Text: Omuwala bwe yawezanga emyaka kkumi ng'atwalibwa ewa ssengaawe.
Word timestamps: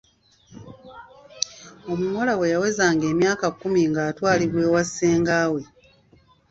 Omuwala 1.91 2.33
bwe 2.35 2.51
yawezanga 2.53 3.05
emyaka 3.13 3.45
kkumi 3.53 3.81
ng'atwalibwa 3.91 4.61
ewa 4.67 4.81
ssengaawe. 4.87 5.61